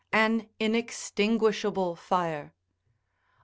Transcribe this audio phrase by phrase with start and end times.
[0.11, 2.55] an inextinguishable fire.